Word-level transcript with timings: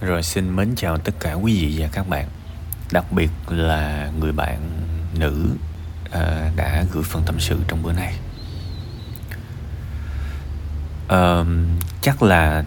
Rồi 0.00 0.22
xin 0.22 0.56
mến 0.56 0.74
chào 0.76 0.98
tất 0.98 1.14
cả 1.20 1.34
quý 1.34 1.52
vị 1.52 1.76
và 1.78 1.88
các 1.92 2.08
bạn. 2.08 2.28
Đặc 2.92 3.12
biệt 3.12 3.30
là 3.48 4.10
người 4.20 4.32
bạn 4.32 4.70
nữ 5.18 5.48
uh, 6.06 6.56
đã 6.56 6.84
gửi 6.92 7.02
phần 7.02 7.22
tâm 7.26 7.40
sự 7.40 7.58
trong 7.68 7.82
bữa 7.82 7.92
nay. 7.92 8.14
Uh, 11.04 11.46
Chắc 12.02 12.22
là 12.22 12.64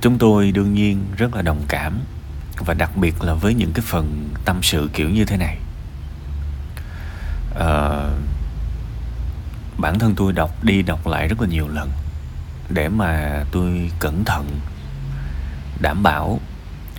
chúng 0.00 0.18
tôi 0.18 0.52
đương 0.52 0.74
nhiên 0.74 1.04
rất 1.16 1.34
là 1.34 1.42
đồng 1.42 1.62
cảm 1.68 2.00
Và 2.56 2.74
đặc 2.74 2.96
biệt 2.96 3.22
là 3.22 3.34
với 3.34 3.54
những 3.54 3.72
cái 3.72 3.84
phần 3.88 4.28
tâm 4.44 4.62
sự 4.62 4.90
kiểu 4.92 5.10
như 5.10 5.24
thế 5.24 5.36
này. 5.36 5.58
Uh, 7.50 8.12
Bản 9.78 9.98
thân 9.98 10.14
tôi 10.16 10.32
đọc 10.32 10.64
đi 10.64 10.82
đọc 10.82 11.06
lại 11.06 11.28
rất 11.28 11.40
là 11.40 11.48
nhiều 11.48 11.68
lần 11.68 11.90
Để 12.68 12.88
mà 12.88 13.44
tôi 13.52 13.90
cẩn 13.98 14.24
thận 14.24 14.60
đảm 15.82 16.02
bảo 16.02 16.40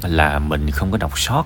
là 0.01 0.39
mình 0.39 0.71
không 0.71 0.91
có 0.91 0.97
đọc 0.97 1.19
sót, 1.19 1.43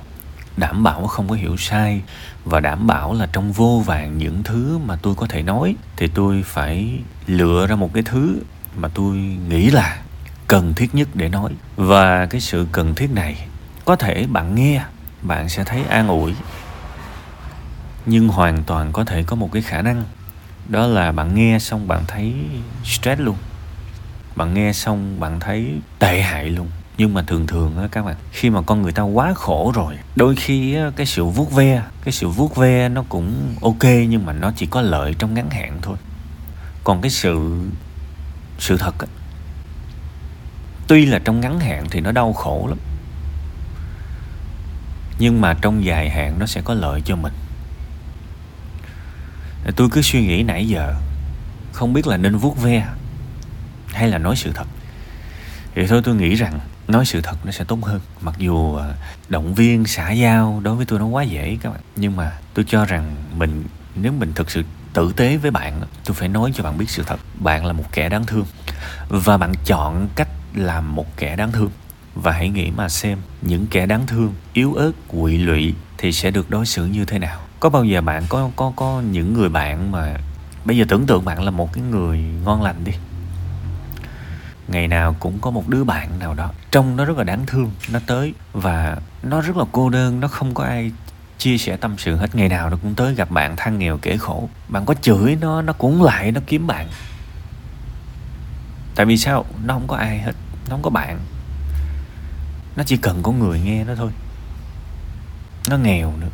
đảm 0.57 0.83
bảo 0.83 1.07
không 1.07 1.29
có 1.29 1.35
hiểu 1.35 1.57
sai 1.57 2.01
và 2.45 2.59
đảm 2.59 2.87
bảo 2.87 3.13
là 3.13 3.27
trong 3.33 3.51
vô 3.51 3.83
vàng 3.85 4.17
những 4.17 4.43
thứ 4.43 4.77
mà 4.77 4.95
tôi 5.01 5.15
có 5.15 5.25
thể 5.29 5.43
nói 5.43 5.75
thì 5.97 6.07
tôi 6.07 6.43
phải 6.45 6.99
lựa 7.27 7.67
ra 7.67 7.75
một 7.75 7.93
cái 7.93 8.03
thứ 8.03 8.39
mà 8.77 8.87
tôi 8.87 9.15
nghĩ 9.49 9.69
là 9.69 10.01
cần 10.47 10.73
thiết 10.73 10.95
nhất 10.95 11.07
để 11.13 11.29
nói. 11.29 11.51
Và 11.75 12.25
cái 12.25 12.41
sự 12.41 12.67
cần 12.71 12.95
thiết 12.95 13.11
này 13.11 13.47
có 13.85 13.95
thể 13.95 14.27
bạn 14.27 14.55
nghe, 14.55 14.83
bạn 15.21 15.49
sẽ 15.49 15.63
thấy 15.63 15.83
an 15.89 16.07
ủi, 16.07 16.33
nhưng 18.05 18.27
hoàn 18.27 18.63
toàn 18.63 18.91
có 18.91 19.05
thể 19.05 19.23
có 19.23 19.35
một 19.35 19.49
cái 19.53 19.61
khả 19.61 19.81
năng. 19.81 20.03
Đó 20.69 20.87
là 20.87 21.11
bạn 21.11 21.35
nghe 21.35 21.59
xong 21.59 21.87
bạn 21.87 22.03
thấy 22.07 22.33
stress 22.83 23.21
luôn, 23.21 23.35
bạn 24.35 24.53
nghe 24.53 24.73
xong 24.73 25.19
bạn 25.19 25.39
thấy 25.39 25.73
tệ 25.99 26.21
hại 26.21 26.49
luôn 26.49 26.69
nhưng 26.97 27.13
mà 27.13 27.21
thường 27.21 27.47
thường 27.47 27.77
á, 27.77 27.87
các 27.91 28.05
bạn, 28.05 28.15
khi 28.31 28.49
mà 28.49 28.61
con 28.61 28.81
người 28.81 28.91
ta 28.91 29.03
quá 29.03 29.33
khổ 29.33 29.71
rồi, 29.75 29.97
đôi 30.15 30.35
khi 30.35 30.77
cái 30.95 31.05
sự 31.05 31.25
vuốt 31.25 31.51
ve, 31.51 31.83
cái 32.03 32.11
sự 32.11 32.27
vuốt 32.27 32.55
ve 32.55 32.89
nó 32.89 33.03
cũng 33.09 33.55
ok, 33.61 33.83
nhưng 33.83 34.25
mà 34.25 34.33
nó 34.33 34.51
chỉ 34.55 34.65
có 34.65 34.81
lợi 34.81 35.15
trong 35.19 35.33
ngắn 35.33 35.49
hạn 35.49 35.79
thôi. 35.81 35.97
Còn 36.83 37.01
cái 37.01 37.11
sự 37.11 37.61
sự 38.59 38.77
thật 38.77 38.99
á, 38.99 39.07
tuy 40.87 41.05
là 41.05 41.19
trong 41.19 41.41
ngắn 41.41 41.59
hạn 41.59 41.85
thì 41.91 42.01
nó 42.01 42.11
đau 42.11 42.33
khổ 42.33 42.65
lắm, 42.69 42.77
nhưng 45.19 45.41
mà 45.41 45.53
trong 45.61 45.85
dài 45.85 46.09
hạn 46.09 46.39
nó 46.39 46.45
sẽ 46.45 46.61
có 46.61 46.73
lợi 46.73 47.01
cho 47.05 47.15
mình. 47.15 47.33
Tôi 49.75 49.89
cứ 49.91 50.01
suy 50.01 50.27
nghĩ 50.27 50.43
nãy 50.43 50.67
giờ, 50.67 50.93
không 51.73 51.93
biết 51.93 52.07
là 52.07 52.17
nên 52.17 52.37
vuốt 52.37 52.61
ve 52.61 52.87
hay 53.87 54.07
là 54.07 54.17
nói 54.17 54.35
sự 54.35 54.51
thật. 54.55 54.67
Thì 55.75 55.87
thôi 55.87 56.01
tôi 56.03 56.15
nghĩ 56.15 56.35
rằng 56.35 56.59
nói 56.87 57.05
sự 57.05 57.21
thật 57.21 57.45
nó 57.45 57.51
sẽ 57.51 57.63
tốt 57.63 57.79
hơn. 57.85 57.99
Mặc 58.21 58.35
dù 58.37 58.75
ờ, 58.75 58.93
động 59.29 59.53
viên, 59.53 59.85
xã 59.85 60.11
giao 60.11 60.61
đối 60.63 60.75
với 60.75 60.85
tôi 60.85 60.99
nó 60.99 61.05
quá 61.05 61.23
dễ 61.23 61.57
các 61.61 61.69
bạn. 61.69 61.81
Nhưng 61.95 62.15
mà 62.15 62.31
tôi 62.53 62.65
cho 62.67 62.85
rằng 62.85 63.15
mình, 63.37 63.63
nếu 63.95 64.11
mình 64.11 64.33
thực 64.33 64.51
sự 64.51 64.63
tử 64.93 65.13
tế 65.15 65.37
với 65.37 65.51
bạn 65.51 65.81
tôi 66.05 66.15
phải 66.15 66.29
nói 66.29 66.51
cho 66.55 66.63
bạn 66.63 66.77
biết 66.77 66.89
sự 66.89 67.03
thật. 67.03 67.19
Bạn 67.39 67.65
là 67.65 67.73
một 67.73 67.91
kẻ 67.91 68.09
đáng 68.09 68.25
thương 68.25 68.45
và 69.09 69.37
bạn 69.37 69.53
chọn 69.65 70.07
cách 70.15 70.29
làm 70.55 70.95
một 70.95 71.17
kẻ 71.17 71.35
đáng 71.35 71.51
thương. 71.51 71.69
Và 72.15 72.31
hãy 72.31 72.49
nghĩ 72.49 72.71
mà 72.71 72.89
xem, 72.89 73.17
những 73.41 73.65
kẻ 73.67 73.85
đáng 73.85 74.07
thương, 74.07 74.33
yếu 74.53 74.73
ớt, 74.73 74.91
quỵ 75.07 75.37
lụy 75.37 75.73
thì 75.97 76.11
sẽ 76.11 76.31
được 76.31 76.49
đối 76.49 76.65
xử 76.65 76.85
như 76.85 77.05
thế 77.05 77.19
nào. 77.19 77.39
Có 77.59 77.69
bao 77.69 77.83
giờ 77.83 78.01
bạn 78.01 78.23
có 78.29 78.49
có 78.55 78.73
có 78.75 79.01
những 79.11 79.33
người 79.33 79.49
bạn 79.49 79.91
mà, 79.91 80.15
bây 80.65 80.77
giờ 80.77 80.85
tưởng 80.87 81.05
tượng 81.05 81.25
bạn 81.25 81.43
là 81.43 81.51
một 81.51 81.73
cái 81.73 81.83
người 81.91 82.17
ngon 82.43 82.61
lành 82.61 82.83
đi 82.83 82.91
ngày 84.67 84.87
nào 84.87 85.15
cũng 85.19 85.39
có 85.39 85.51
một 85.51 85.67
đứa 85.67 85.83
bạn 85.83 86.19
nào 86.19 86.33
đó. 86.33 86.51
Trông 86.71 86.95
nó 86.95 87.05
rất 87.05 87.17
là 87.17 87.23
đáng 87.23 87.45
thương, 87.45 87.71
nó 87.91 87.99
tới 88.07 88.33
và 88.53 88.97
nó 89.23 89.41
rất 89.41 89.57
là 89.57 89.65
cô 89.71 89.89
đơn, 89.89 90.19
nó 90.19 90.27
không 90.27 90.53
có 90.53 90.63
ai 90.63 90.91
chia 91.37 91.57
sẻ 91.57 91.77
tâm 91.77 91.95
sự 91.97 92.15
hết. 92.15 92.35
Ngày 92.35 92.49
nào 92.49 92.69
nó 92.69 92.77
cũng 92.81 92.95
tới 92.95 93.15
gặp 93.15 93.31
bạn 93.31 93.55
than 93.55 93.79
nghèo 93.79 93.97
kể 94.01 94.17
khổ. 94.17 94.49
Bạn 94.67 94.85
có 94.85 94.93
chửi 94.93 95.35
nó 95.41 95.61
nó 95.61 95.73
cũng 95.73 96.03
lại, 96.03 96.31
nó 96.31 96.41
kiếm 96.47 96.67
bạn. 96.67 96.87
Tại 98.95 99.05
vì 99.05 99.17
sao? 99.17 99.45
Nó 99.65 99.73
không 99.73 99.87
có 99.87 99.95
ai 99.97 100.19
hết, 100.19 100.33
nó 100.65 100.69
không 100.69 100.81
có 100.81 100.89
bạn. 100.89 101.19
Nó 102.75 102.83
chỉ 102.83 102.97
cần 102.97 103.23
có 103.23 103.31
người 103.31 103.59
nghe 103.59 103.83
nó 103.83 103.95
thôi. 103.95 104.11
Nó 105.69 105.77
nghèo 105.77 106.13
nữa. 106.19 106.29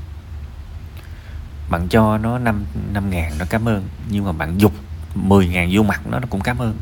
Bạn 1.69 1.88
cho 1.89 2.17
nó 2.17 2.38
năm 2.38 2.66
năm 2.93 3.09
ngàn 3.09 3.31
nó 3.39 3.45
cảm 3.49 3.67
ơn, 3.67 3.88
nhưng 4.09 4.25
mà 4.25 4.31
bạn 4.31 4.57
dục 4.57 4.73
10 5.16 5.47
ngàn 5.47 5.69
vô 5.72 5.83
mặt 5.83 6.01
nó 6.07 6.19
nó 6.19 6.27
cũng 6.29 6.41
cảm 6.41 6.57
ơn 6.57 6.77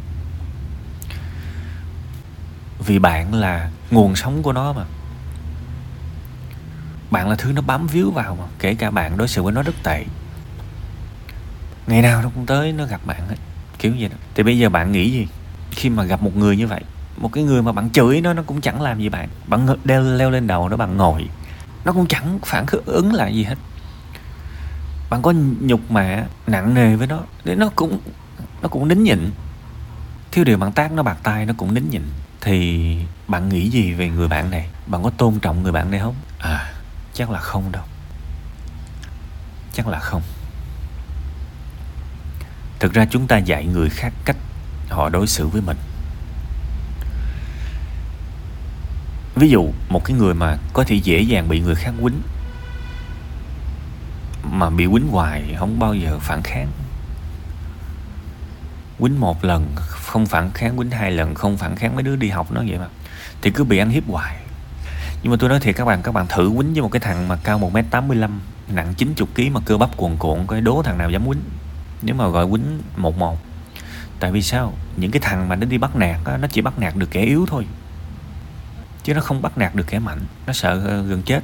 vì 2.85 2.99
bạn 2.99 3.33
là 3.33 3.69
nguồn 3.91 4.15
sống 4.15 4.43
của 4.43 4.53
nó 4.53 4.73
mà. 4.73 4.83
Bạn 7.11 7.29
là 7.29 7.35
thứ 7.35 7.51
nó 7.51 7.61
bám 7.61 7.87
víu 7.87 8.11
vào 8.11 8.35
mà, 8.35 8.45
kể 8.59 8.75
cả 8.75 8.91
bạn 8.91 9.17
đối 9.17 9.27
xử 9.27 9.43
với 9.43 9.53
nó 9.53 9.61
rất 9.61 9.75
tệ. 9.83 10.05
Ngày 11.87 12.01
nào 12.01 12.21
nó 12.21 12.29
cũng 12.35 12.45
tới 12.45 12.71
nó 12.71 12.85
gặp 12.85 13.01
bạn 13.05 13.27
hết 13.27 13.35
kiểu 13.79 13.93
vậy 13.99 14.09
đó. 14.09 14.15
Thì 14.35 14.43
bây 14.43 14.57
giờ 14.57 14.69
bạn 14.69 14.91
nghĩ 14.91 15.11
gì? 15.11 15.27
Khi 15.71 15.89
mà 15.89 16.03
gặp 16.03 16.21
một 16.21 16.35
người 16.35 16.57
như 16.57 16.67
vậy, 16.67 16.81
một 17.17 17.29
cái 17.33 17.43
người 17.43 17.61
mà 17.61 17.71
bạn 17.71 17.89
chửi 17.89 18.21
nó 18.21 18.33
nó 18.33 18.43
cũng 18.43 18.61
chẳng 18.61 18.81
làm 18.81 18.99
gì 18.99 19.09
bạn. 19.09 19.29
Bạn 19.47 19.67
đeo, 19.83 20.01
leo 20.01 20.29
lên 20.29 20.47
đầu 20.47 20.69
nó, 20.69 20.77
bạn 20.77 20.97
ngồi. 20.97 21.29
Nó 21.85 21.93
cũng 21.93 22.07
chẳng 22.07 22.39
phản 22.45 22.65
ứng 22.85 23.13
lại 23.13 23.35
gì 23.35 23.43
hết. 23.43 23.55
Bạn 25.09 25.21
có 25.21 25.33
nhục 25.61 25.91
mạ, 25.91 26.23
nặng 26.47 26.73
nề 26.73 26.95
với 26.95 27.07
nó, 27.07 27.19
để 27.43 27.55
nó 27.55 27.69
cũng 27.75 27.99
nó 28.61 28.67
cũng 28.67 28.87
nín 28.87 29.03
nhịn. 29.03 29.31
Thiếu 30.31 30.43
điều 30.43 30.57
bạn 30.57 30.71
tác 30.71 30.91
nó, 30.91 31.03
bạc 31.03 31.17
tay 31.23 31.45
nó 31.45 31.53
cũng 31.57 31.73
nín 31.73 31.89
nhịn 31.89 32.01
thì 32.41 32.97
bạn 33.27 33.49
nghĩ 33.49 33.69
gì 33.69 33.93
về 33.93 34.09
người 34.09 34.27
bạn 34.27 34.51
này? 34.51 34.67
Bạn 34.87 35.03
có 35.03 35.09
tôn 35.09 35.39
trọng 35.39 35.63
người 35.63 35.71
bạn 35.71 35.91
này 35.91 35.99
không? 35.99 36.15
À. 36.39 36.73
Chắc 37.13 37.29
là 37.29 37.39
không 37.39 37.71
đâu. 37.71 37.83
Chắc 39.73 39.87
là 39.87 39.99
không. 39.99 40.21
Thực 42.79 42.93
ra 42.93 43.05
chúng 43.11 43.27
ta 43.27 43.37
dạy 43.37 43.65
người 43.65 43.89
khác 43.89 44.13
cách 44.25 44.37
họ 44.89 45.09
đối 45.09 45.27
xử 45.27 45.47
với 45.47 45.61
mình. 45.61 45.77
Ví 49.35 49.49
dụ 49.49 49.71
một 49.89 50.05
cái 50.05 50.17
người 50.17 50.33
mà 50.33 50.57
có 50.73 50.83
thể 50.83 50.95
dễ 50.95 51.21
dàng 51.21 51.49
bị 51.49 51.59
người 51.59 51.75
khác 51.75 51.93
quýnh 52.01 52.21
mà 54.43 54.69
bị 54.69 54.87
quýnh 54.91 55.07
hoài 55.07 55.55
không 55.59 55.79
bao 55.79 55.93
giờ 55.93 56.19
phản 56.19 56.41
kháng 56.43 56.67
quýnh 59.01 59.19
một 59.19 59.45
lần 59.45 59.67
không 59.75 60.25
phản 60.25 60.51
kháng 60.51 60.77
quýnh 60.77 60.91
hai 60.91 61.11
lần 61.11 61.35
không 61.35 61.57
phản 61.57 61.75
kháng 61.75 61.95
mấy 61.95 62.03
đứa 62.03 62.15
đi 62.15 62.29
học 62.29 62.51
nó 62.51 62.63
vậy 62.67 62.77
mà. 62.79 62.87
Thì 63.41 63.51
cứ 63.51 63.63
bị 63.63 63.77
ăn 63.77 63.89
hiếp 63.89 64.03
hoài. 64.07 64.37
Nhưng 65.23 65.31
mà 65.31 65.37
tôi 65.39 65.49
nói 65.49 65.59
thiệt 65.59 65.75
các 65.75 65.85
bạn 65.85 66.01
các 66.01 66.11
bạn 66.11 66.27
thử 66.27 66.51
quýnh 66.57 66.73
với 66.73 66.81
một 66.81 66.91
cái 66.91 66.99
thằng 66.99 67.27
mà 67.27 67.35
cao 67.43 67.59
1m85 67.59 68.29
nặng 68.67 68.93
90 68.97 69.27
kg 69.35 69.53
mà 69.53 69.59
cơ 69.65 69.77
bắp 69.77 69.97
cuồn 69.97 70.15
cuộn 70.19 70.47
coi 70.47 70.61
đố 70.61 70.81
thằng 70.85 70.97
nào 70.97 71.09
dám 71.09 71.27
quýnh? 71.27 71.41
Nếu 72.01 72.15
mà 72.15 72.27
gọi 72.27 72.47
quýnh 72.49 72.81
một 72.95 73.17
một. 73.17 73.37
Tại 74.19 74.31
vì 74.31 74.41
sao? 74.41 74.73
Những 74.97 75.11
cái 75.11 75.19
thằng 75.19 75.49
mà 75.49 75.55
nó 75.55 75.65
đi 75.65 75.77
bắt 75.77 75.95
nạt 75.95 76.17
á, 76.25 76.37
nó 76.37 76.47
chỉ 76.51 76.61
bắt 76.61 76.79
nạt 76.79 76.95
được 76.95 77.11
kẻ 77.11 77.21
yếu 77.21 77.45
thôi. 77.49 77.65
Chứ 79.03 79.13
nó 79.13 79.21
không 79.21 79.41
bắt 79.41 79.57
nạt 79.57 79.75
được 79.75 79.87
kẻ 79.87 79.99
mạnh 79.99 80.19
nó 80.47 80.53
sợ 80.53 80.81
ờ, 80.87 81.01
gần 81.01 81.21
chết. 81.21 81.43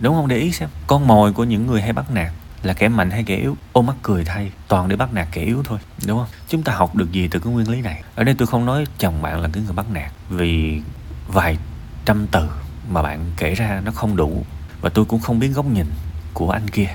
Đúng 0.00 0.14
không? 0.14 0.28
Để 0.28 0.36
ý 0.36 0.52
xem 0.52 0.68
con 0.86 1.06
mồi 1.06 1.32
của 1.32 1.44
những 1.44 1.66
người 1.66 1.82
hay 1.82 1.92
bắt 1.92 2.10
nạt 2.10 2.32
là 2.62 2.72
kẻ 2.74 2.88
mạnh 2.88 3.10
hay 3.10 3.24
kẻ 3.24 3.36
yếu? 3.36 3.56
Ô 3.72 3.82
mắt 3.82 3.96
cười 4.02 4.24
thay, 4.24 4.52
toàn 4.68 4.88
để 4.88 4.96
bắt 4.96 5.14
nạt 5.14 5.28
kẻ 5.32 5.42
yếu 5.42 5.62
thôi, 5.64 5.78
đúng 6.06 6.18
không? 6.18 6.28
Chúng 6.48 6.62
ta 6.62 6.72
học 6.72 6.94
được 6.94 7.12
gì 7.12 7.28
từ 7.28 7.38
cái 7.38 7.52
nguyên 7.52 7.70
lý 7.70 7.80
này? 7.80 8.02
Ở 8.14 8.24
đây 8.24 8.34
tôi 8.38 8.46
không 8.46 8.66
nói 8.66 8.84
chồng 8.98 9.22
bạn 9.22 9.40
là 9.40 9.48
cái 9.52 9.62
người 9.62 9.72
bắt 9.72 9.86
nạt, 9.92 10.12
vì 10.28 10.82
vài 11.28 11.58
trăm 12.04 12.26
từ 12.26 12.48
mà 12.90 13.02
bạn 13.02 13.32
kể 13.36 13.54
ra 13.54 13.80
nó 13.84 13.92
không 13.92 14.16
đủ 14.16 14.44
và 14.80 14.90
tôi 14.90 15.04
cũng 15.04 15.20
không 15.20 15.38
biết 15.38 15.48
góc 15.48 15.66
nhìn 15.66 15.86
của 16.34 16.50
anh 16.50 16.68
kia. 16.68 16.88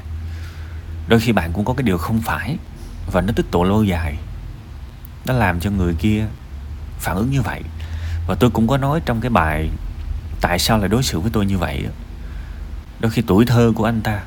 Đôi 1.08 1.20
khi 1.20 1.32
bạn 1.32 1.54
cũng 1.54 1.66
có 1.66 1.74
cái 1.74 1.84
điều 1.84 1.98
không 1.98 2.22
phải 2.22 2.58
và 3.12 3.22
nó 3.22 3.34
tích 3.36 3.46
tụ 3.52 3.64
lâu 3.64 3.84
dài. 3.84 4.18
Nó 5.26 5.34
làm 5.34 5.60
cho 5.60 5.72
người 5.72 5.94
kia 5.94 6.26
phản 7.00 7.16
ứng 7.16 7.32
như 7.32 7.42
vậy. 7.42 7.62
Và 8.28 8.36
tôi 8.36 8.50
cũng 8.50 8.68
có 8.68 8.78
nói 8.78 9.02
trong 9.06 9.22
cái 9.22 9.30
bài 9.30 9.70
tại 10.42 10.60
sao 10.60 10.78
lại 10.78 10.90
đối 10.90 11.04
xử 11.04 11.20
với 11.20 11.32
tôi 11.34 11.46
như 11.46 11.58
vậy 11.58 11.88
đôi 13.00 13.12
khi 13.12 13.22
tuổi 13.28 13.46
thơ 13.46 13.72
của 13.76 13.86
anh 13.86 14.02
ta 14.02 14.22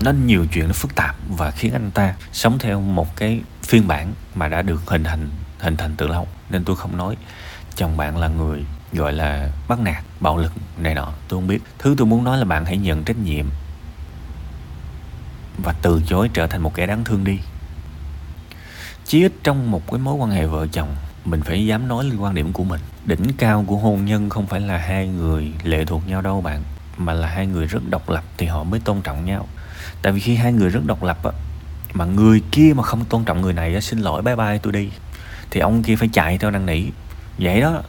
nó 0.00 0.10
nhiều 0.10 0.46
chuyện, 0.52 0.66
nó 0.66 0.72
phức 0.72 0.94
tạp 0.94 1.16
và 1.28 1.50
khiến 1.50 1.72
anh 1.72 1.90
ta 1.90 2.14
sống 2.32 2.58
theo 2.58 2.80
một 2.80 3.16
cái 3.16 3.40
phiên 3.62 3.88
bản 3.88 4.12
mà 4.34 4.48
đã 4.48 4.62
được 4.62 4.82
hình 4.86 5.04
thành 5.04 5.28
hình 5.58 5.76
thành 5.76 5.94
từ 5.96 6.06
lâu. 6.06 6.28
Nên 6.50 6.64
tôi 6.64 6.76
không 6.76 6.96
nói 6.96 7.16
chồng 7.76 7.96
bạn 7.96 8.16
là 8.16 8.28
người 8.28 8.64
gọi 8.92 9.12
là 9.12 9.50
bắt 9.68 9.80
nạt, 9.80 10.04
bạo 10.20 10.36
lực 10.36 10.52
này 10.78 10.94
nọ, 10.94 11.12
tôi 11.28 11.40
không 11.40 11.46
biết. 11.46 11.58
Thứ 11.78 11.94
tôi 11.98 12.06
muốn 12.06 12.24
nói 12.24 12.38
là 12.38 12.44
bạn 12.44 12.64
hãy 12.64 12.76
nhận 12.76 13.04
trách 13.04 13.16
nhiệm 13.16 13.46
và 15.64 15.74
từ 15.82 16.02
chối 16.06 16.30
trở 16.34 16.46
thành 16.46 16.60
một 16.60 16.74
kẻ 16.74 16.86
đáng 16.86 17.04
thương 17.04 17.24
đi. 17.24 17.38
Chí 19.04 19.22
ít 19.22 19.32
trong 19.42 19.70
một 19.70 19.90
cái 19.90 19.98
mối 19.98 20.14
quan 20.14 20.30
hệ 20.30 20.46
vợ 20.46 20.66
chồng, 20.72 20.96
mình 21.24 21.42
phải 21.42 21.66
dám 21.66 21.88
nói 21.88 22.04
lên 22.04 22.16
quan 22.18 22.34
điểm 22.34 22.52
của 22.52 22.64
mình. 22.64 22.80
Đỉnh 23.04 23.32
cao 23.38 23.64
của 23.66 23.76
hôn 23.76 24.04
nhân 24.04 24.30
không 24.30 24.46
phải 24.46 24.60
là 24.60 24.78
hai 24.78 25.08
người 25.08 25.52
lệ 25.62 25.84
thuộc 25.84 26.08
nhau 26.08 26.22
đâu 26.22 26.40
bạn 26.40 26.62
mà 26.98 27.12
là 27.12 27.28
hai 27.28 27.46
người 27.46 27.66
rất 27.66 27.90
độc 27.90 28.10
lập 28.10 28.24
thì 28.36 28.46
họ 28.46 28.64
mới 28.64 28.80
tôn 28.80 29.00
trọng 29.02 29.24
nhau. 29.24 29.48
Tại 30.02 30.12
vì 30.12 30.20
khi 30.20 30.34
hai 30.34 30.52
người 30.52 30.68
rất 30.68 30.80
độc 30.86 31.02
lập 31.02 31.24
á, 31.24 31.30
mà 31.92 32.04
người 32.04 32.42
kia 32.52 32.72
mà 32.76 32.82
không 32.82 33.04
tôn 33.04 33.24
trọng 33.24 33.40
người 33.40 33.52
này 33.52 33.74
á, 33.74 33.80
xin 33.80 33.98
lỗi, 33.98 34.22
bye 34.22 34.36
bye, 34.36 34.58
tôi 34.58 34.72
đi. 34.72 34.90
Thì 35.50 35.60
ông 35.60 35.82
kia 35.82 35.96
phải 35.96 36.08
chạy 36.12 36.38
theo 36.38 36.50
năn 36.50 36.66
nỉ 36.66 36.82
vậy 37.38 37.60
đó. 37.60 37.82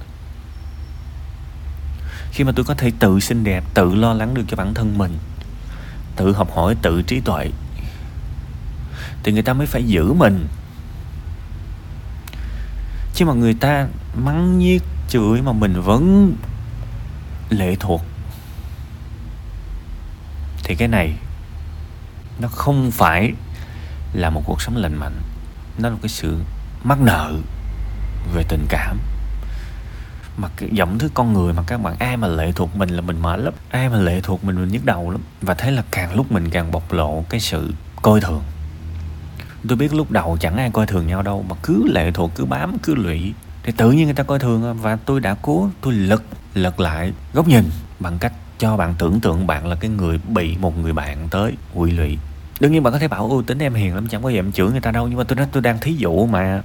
Khi 2.32 2.44
mà 2.44 2.52
tôi 2.56 2.66
có 2.66 2.74
thể 2.74 2.92
tự 3.00 3.20
xinh 3.20 3.44
đẹp, 3.44 3.64
tự 3.74 3.96
lo 3.96 4.14
lắng 4.14 4.34
được 4.34 4.44
cho 4.48 4.58
bản 4.58 4.74
thân 4.74 4.98
mình, 4.98 5.18
tự 6.16 6.34
học 6.34 6.56
hỏi, 6.56 6.76
tự 6.82 7.02
trí 7.02 7.20
tuệ, 7.20 7.50
thì 9.24 9.32
người 9.32 9.42
ta 9.42 9.54
mới 9.54 9.68
phải 9.68 9.84
giữ 9.84 10.14
mình. 10.14 10.48
Chứ 13.14 13.26
mà 13.26 13.34
người 13.34 13.54
ta 13.54 13.88
mắng 14.16 14.60
nhiếc 14.60 14.84
chửi 15.10 15.42
mà 15.42 15.52
mình 15.52 15.82
vẫn 15.82 16.34
lệ 17.50 17.76
thuộc 17.80 18.02
thì 20.70 20.76
cái 20.76 20.88
này 20.88 21.14
nó 22.40 22.48
không 22.48 22.92
phải 22.92 23.34
là 24.14 24.30
một 24.30 24.42
cuộc 24.46 24.62
sống 24.62 24.78
lành 24.78 24.96
mạnh. 24.96 25.22
Nó 25.78 25.90
là 25.90 25.96
cái 26.02 26.10
sự 26.10 26.38
mắc 26.84 27.02
nợ 27.02 27.34
về 28.34 28.44
tình 28.50 28.66
cảm. 28.70 28.98
Mà 30.38 30.48
cái 30.58 30.70
giọng 30.72 31.00
thứ 31.00 31.10
con 31.14 31.34
người 31.34 31.54
mà 31.54 31.64
các 31.68 31.82
bạn, 31.82 31.96
ai 32.00 32.18
mà 32.18 32.28
lệ 32.28 32.52
thuộc 32.52 32.76
mình 32.76 32.90
là 32.90 33.02
mình 33.02 33.22
mệt 33.22 33.40
lắm. 33.40 33.54
Ai 33.70 33.90
mà 33.90 33.98
lệ 33.98 34.22
thuộc 34.24 34.44
mình 34.44 34.56
mình 34.56 34.70
nhức 34.70 34.86
đầu 34.86 35.10
lắm. 35.10 35.22
Và 35.42 35.54
thế 35.54 35.72
là 35.72 35.84
càng 35.92 36.16
lúc 36.16 36.32
mình 36.32 36.50
càng 36.50 36.72
bộc 36.72 36.94
lộ 36.94 37.26
cái 37.30 37.40
sự 37.40 37.74
coi 38.02 38.22
thường. 38.22 38.44
Tôi 39.68 39.78
biết 39.78 39.94
lúc 39.94 40.12
đầu 40.12 40.38
chẳng 40.40 40.58
ai 40.58 40.72
coi 40.72 40.88
thường 40.88 41.08
nhau 41.08 41.22
đâu, 41.22 41.46
mà 41.50 41.56
cứ 41.64 41.84
lệ 41.94 42.12
thuộc, 42.12 42.32
cứ 42.36 42.46
bám, 42.46 42.78
cứ 42.84 42.96
lụy, 42.96 43.34
thì 43.64 43.72
tự 43.72 43.92
nhiên 43.92 44.06
người 44.06 44.14
ta 44.14 44.24
coi 44.24 44.40
thường. 44.40 44.78
Và 44.82 44.96
tôi 44.96 45.20
đã 45.20 45.36
cố, 45.42 45.70
tôi 45.82 45.94
lật 45.94 46.24
lật 46.54 46.80
lại 46.80 47.14
góc 47.34 47.48
nhìn 47.48 47.70
bằng 48.00 48.18
cách 48.20 48.34
cho 48.60 48.78
bạn 48.78 48.96
tưởng 48.98 49.20
tượng 49.20 49.48
bạn 49.48 49.68
là 49.68 49.76
cái 49.76 49.90
người 49.90 50.20
bị 50.28 50.58
một 50.58 50.78
người 50.78 50.94
bạn 50.94 51.28
tới 51.30 51.54
quỵ 51.74 51.92
lụy. 51.92 52.18
Đương 52.60 52.72
nhiên 52.72 52.84
bạn 52.84 52.94
có 52.94 53.00
thể 53.00 53.08
bảo 53.08 53.30
ưu 53.30 53.44
tính 53.44 53.60
em 53.60 53.74
hiền 53.74 53.96
lắm 53.96 54.08
chẳng 54.08 54.24
có 54.24 54.30
gì 54.30 54.36
em 54.36 54.52
chửi 54.52 54.72
người 54.72 54.82
ta 54.82 54.92
đâu. 54.92 55.08
Nhưng 55.08 55.18
mà 55.18 55.24
tôi 55.24 55.36
nói 55.36 55.48
tôi 55.52 55.62
đang 55.62 55.80
thí 55.80 55.94
dụ 55.94 56.26
mà. 56.26 56.62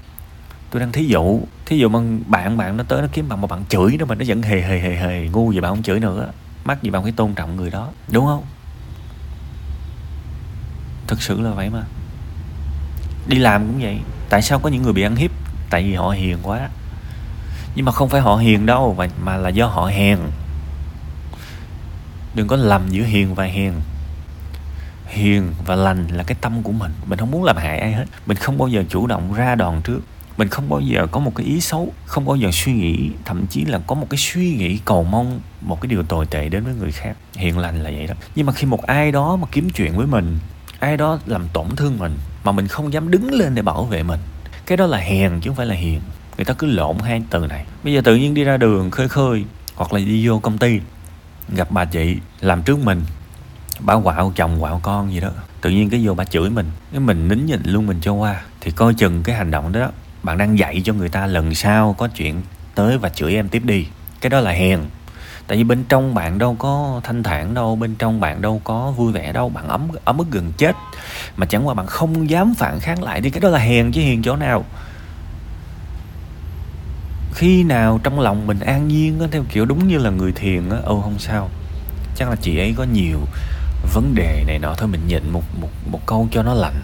Tôi 0.70 0.80
đang 0.80 0.92
thí 0.92 1.04
dụ. 1.04 1.40
Thí 1.66 1.78
dụ 1.78 1.88
mà 1.88 2.00
bạn 2.26 2.56
bạn 2.56 2.76
nó 2.76 2.84
tới 2.88 3.02
nó 3.02 3.08
kiếm 3.12 3.28
bạn 3.28 3.40
mà 3.40 3.46
bạn 3.46 3.64
chửi 3.68 3.96
nó 3.98 4.06
mà 4.06 4.14
nó 4.14 4.24
vẫn 4.28 4.42
hề 4.42 4.60
hề 4.60 4.78
hề 4.78 4.96
hề 4.96 5.28
ngu 5.32 5.52
gì 5.52 5.60
bạn 5.60 5.72
không 5.72 5.82
chửi 5.82 6.00
nữa 6.00 6.30
mắc 6.64 6.82
gì 6.82 6.90
bạn 6.90 7.02
phải 7.02 7.12
tôn 7.12 7.34
trọng 7.34 7.56
người 7.56 7.70
đó. 7.70 7.90
Đúng 8.12 8.26
không? 8.26 8.44
Thực 11.06 11.22
sự 11.22 11.40
là 11.40 11.50
vậy 11.50 11.70
mà. 11.70 11.82
Đi 13.26 13.38
làm 13.38 13.66
cũng 13.66 13.80
vậy. 13.80 13.98
Tại 14.28 14.42
sao 14.42 14.58
có 14.58 14.68
những 14.68 14.82
người 14.82 14.92
bị 14.92 15.02
ăn 15.02 15.16
hiếp? 15.16 15.30
Tại 15.70 15.82
vì 15.82 15.94
họ 15.94 16.10
hiền 16.10 16.38
quá. 16.42 16.68
Nhưng 17.74 17.84
mà 17.84 17.92
không 17.92 18.08
phải 18.08 18.20
họ 18.20 18.36
hiền 18.36 18.66
đâu 18.66 18.94
mà, 18.98 19.08
mà 19.24 19.36
là 19.36 19.48
do 19.48 19.66
họ 19.66 19.86
hèn 19.86 20.18
đừng 22.34 22.48
có 22.48 22.56
lầm 22.56 22.88
giữa 22.88 23.02
hiền 23.02 23.34
và 23.34 23.44
hiền, 23.44 23.72
hiền 25.06 25.52
và 25.66 25.74
lành 25.74 26.06
là 26.08 26.22
cái 26.22 26.36
tâm 26.40 26.62
của 26.62 26.72
mình. 26.72 26.92
Mình 27.06 27.18
không 27.18 27.30
muốn 27.30 27.44
làm 27.44 27.56
hại 27.56 27.78
ai 27.78 27.92
hết. 27.92 28.04
Mình 28.26 28.36
không 28.36 28.58
bao 28.58 28.68
giờ 28.68 28.84
chủ 28.88 29.06
động 29.06 29.34
ra 29.34 29.54
đòn 29.54 29.82
trước. 29.82 30.00
Mình 30.36 30.48
không 30.48 30.68
bao 30.68 30.80
giờ 30.80 31.06
có 31.10 31.20
một 31.20 31.32
cái 31.34 31.46
ý 31.46 31.60
xấu 31.60 31.92
không 32.06 32.24
bao 32.24 32.36
giờ 32.36 32.50
suy 32.52 32.72
nghĩ 32.72 33.10
thậm 33.24 33.46
chí 33.46 33.64
là 33.64 33.80
có 33.86 33.94
một 33.94 34.06
cái 34.10 34.18
suy 34.18 34.54
nghĩ 34.54 34.78
cầu 34.84 35.04
mong 35.04 35.40
một 35.60 35.80
cái 35.80 35.88
điều 35.88 36.02
tồi 36.02 36.26
tệ 36.26 36.48
đến 36.48 36.64
với 36.64 36.74
người 36.74 36.92
khác. 36.92 37.16
Hiền 37.36 37.58
lành 37.58 37.82
là 37.82 37.90
vậy 37.90 38.06
đó. 38.06 38.14
Nhưng 38.34 38.46
mà 38.46 38.52
khi 38.52 38.66
một 38.66 38.82
ai 38.82 39.12
đó 39.12 39.36
mà 39.36 39.46
kiếm 39.52 39.70
chuyện 39.70 39.96
với 39.96 40.06
mình 40.06 40.38
ai 40.80 40.96
đó 40.96 41.18
làm 41.26 41.48
tổn 41.52 41.76
thương 41.76 41.98
mình 41.98 42.18
mà 42.44 42.52
mình 42.52 42.68
không 42.68 42.92
dám 42.92 43.10
đứng 43.10 43.32
lên 43.32 43.54
để 43.54 43.62
bảo 43.62 43.84
vệ 43.84 44.02
mình 44.02 44.20
cái 44.66 44.76
đó 44.76 44.86
là 44.86 44.98
hèn 44.98 45.40
chứ 45.40 45.50
không 45.50 45.56
phải 45.56 45.66
là 45.66 45.74
hiền. 45.74 46.00
Người 46.36 46.44
ta 46.44 46.54
cứ 46.54 46.66
lộn 46.66 46.98
hai 46.98 47.22
từ 47.30 47.46
này. 47.46 47.64
Bây 47.84 47.92
giờ 47.92 48.00
tự 48.04 48.16
nhiên 48.16 48.34
đi 48.34 48.44
ra 48.44 48.56
đường 48.56 48.90
khơi 48.90 49.08
khơi 49.08 49.44
hoặc 49.74 49.92
là 49.92 49.98
đi 49.98 50.28
vô 50.28 50.38
công 50.38 50.58
ty 50.58 50.80
gặp 51.48 51.70
bà 51.70 51.84
chị 51.84 52.16
làm 52.40 52.62
trước 52.62 52.78
mình. 52.78 53.02
Bà 53.80 53.94
quạo 53.94 54.32
chồng 54.36 54.60
quạo 54.60 54.80
con 54.82 55.12
gì 55.12 55.20
đó. 55.20 55.28
Tự 55.60 55.70
nhiên 55.70 55.90
cái 55.90 56.00
vô 56.04 56.14
bà 56.14 56.24
chửi 56.24 56.50
mình. 56.50 56.70
Cái 56.90 57.00
mình 57.00 57.28
nín 57.28 57.46
nhịn 57.46 57.60
luôn 57.64 57.86
mình 57.86 57.98
cho 58.00 58.12
qua. 58.12 58.42
Thì 58.60 58.70
coi 58.70 58.94
chừng 58.94 59.22
cái 59.22 59.36
hành 59.36 59.50
động 59.50 59.72
đó, 59.72 59.90
bạn 60.22 60.38
đang 60.38 60.58
dạy 60.58 60.82
cho 60.84 60.92
người 60.92 61.08
ta 61.08 61.26
lần 61.26 61.54
sau 61.54 61.92
có 61.98 62.08
chuyện 62.08 62.42
tới 62.74 62.98
và 62.98 63.08
chửi 63.08 63.34
em 63.34 63.48
tiếp 63.48 63.62
đi. 63.64 63.86
Cái 64.20 64.30
đó 64.30 64.40
là 64.40 64.50
hèn. 64.50 64.80
Tại 65.46 65.58
vì 65.58 65.64
bên 65.64 65.84
trong 65.84 66.14
bạn 66.14 66.38
đâu 66.38 66.56
có 66.58 67.00
thanh 67.04 67.22
thản 67.22 67.54
đâu, 67.54 67.76
bên 67.76 67.94
trong 67.94 68.20
bạn 68.20 68.42
đâu 68.42 68.60
có 68.64 68.90
vui 68.90 69.12
vẻ 69.12 69.32
đâu, 69.32 69.48
bạn 69.48 69.68
ấm 69.68 69.88
ấm 70.04 70.18
ức 70.18 70.26
gần 70.30 70.52
chết. 70.56 70.76
Mà 71.36 71.46
chẳng 71.46 71.66
qua 71.66 71.74
bạn 71.74 71.86
không 71.86 72.30
dám 72.30 72.54
phản 72.54 72.80
kháng 72.80 73.02
lại 73.02 73.20
thì 73.22 73.30
cái 73.30 73.40
đó 73.40 73.48
là 73.48 73.58
hèn 73.58 73.92
chứ 73.92 74.00
hiền 74.00 74.22
chỗ 74.22 74.36
nào 74.36 74.64
khi 77.34 77.62
nào 77.62 78.00
trong 78.02 78.20
lòng 78.20 78.46
mình 78.46 78.60
an 78.60 78.88
nhiên 78.88 79.20
á, 79.20 79.26
theo 79.30 79.44
kiểu 79.48 79.64
đúng 79.64 79.88
như 79.88 79.98
là 79.98 80.10
người 80.10 80.32
thiền 80.32 80.68
á, 80.70 80.76
ô, 80.84 81.00
không 81.00 81.18
sao. 81.18 81.50
Chắc 82.16 82.28
là 82.28 82.36
chị 82.36 82.58
ấy 82.58 82.74
có 82.76 82.84
nhiều 82.84 83.18
vấn 83.94 84.14
đề 84.14 84.44
này 84.46 84.58
nọ 84.58 84.74
thôi, 84.74 84.88
mình 84.88 85.00
nhịn 85.06 85.30
một 85.30 85.42
một 85.60 85.68
một 85.90 86.00
câu 86.06 86.28
cho 86.32 86.42
nó 86.42 86.54
lạnh. 86.54 86.80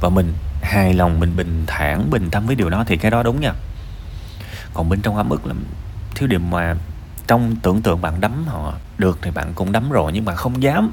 Và 0.00 0.08
mình 0.08 0.32
hài 0.62 0.94
lòng, 0.94 1.20
mình 1.20 1.36
bình 1.36 1.64
thản, 1.66 2.10
bình 2.10 2.28
tâm 2.30 2.46
với 2.46 2.56
điều 2.56 2.70
đó 2.70 2.84
thì 2.86 2.96
cái 2.96 3.10
đó 3.10 3.22
đúng 3.22 3.40
nha. 3.40 3.52
Còn 4.74 4.88
bên 4.88 5.00
trong 5.00 5.16
ấm 5.16 5.30
ức 5.30 5.46
là 5.46 5.54
thiếu 6.14 6.28
điểm 6.28 6.50
mà 6.50 6.74
trong 7.26 7.56
tưởng 7.62 7.82
tượng 7.82 8.00
bạn 8.00 8.20
đấm 8.20 8.44
họ 8.46 8.74
được 8.98 9.18
thì 9.22 9.30
bạn 9.30 9.52
cũng 9.54 9.72
đấm 9.72 9.90
rồi, 9.90 10.12
nhưng 10.12 10.24
bạn 10.24 10.36
không 10.36 10.62
dám. 10.62 10.92